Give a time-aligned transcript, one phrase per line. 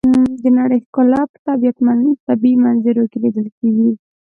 [0.43, 3.91] د نړۍ ښکلا په طبیعي منظرو کې لیدل کېږي.